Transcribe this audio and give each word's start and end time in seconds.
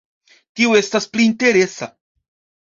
Tio 0.59 0.71
estas 0.79 1.07
pli 1.17 1.27
interesa. 1.33 1.91